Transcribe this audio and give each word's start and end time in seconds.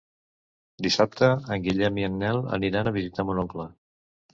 Dissabte 0.85 1.29
en 1.57 1.67
Guillem 1.67 2.03
i 2.03 2.09
en 2.11 2.19
Nel 2.25 2.43
aniran 2.61 2.89
a 2.95 2.99
visitar 3.01 3.31
mon 3.33 3.49
oncle. 3.49 3.73